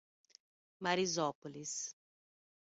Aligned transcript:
Marizópolis 0.79 1.93